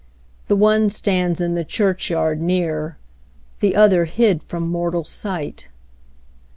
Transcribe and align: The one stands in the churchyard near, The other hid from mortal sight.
The 0.47 0.55
one 0.55 0.89
stands 0.89 1.39
in 1.39 1.53
the 1.53 1.63
churchyard 1.63 2.41
near, 2.41 2.97
The 3.59 3.75
other 3.75 4.05
hid 4.05 4.43
from 4.43 4.67
mortal 4.67 5.03
sight. 5.03 5.69